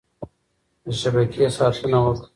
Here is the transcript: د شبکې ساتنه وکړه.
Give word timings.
د 0.83 0.85
شبکې 0.99 1.45
ساتنه 1.57 1.97
وکړه. 2.03 2.25